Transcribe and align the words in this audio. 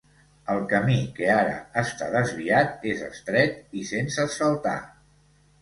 El 0.53 0.61
camí 0.71 0.95
que 1.19 1.27
ara 1.33 1.59
està 1.83 2.07
desviat 2.15 2.89
és 2.95 3.05
estret 3.11 3.79
i 3.83 3.87
sense 3.91 4.29
asfaltar. 4.29 4.77